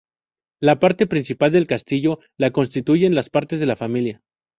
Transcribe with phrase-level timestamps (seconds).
[0.59, 4.23] La parte principal del castillo la constituyen las partes de la familia.